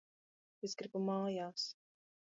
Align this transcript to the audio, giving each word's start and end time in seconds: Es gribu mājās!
Es 0.69 0.73
gribu 0.81 1.03
mājās! 1.11 1.69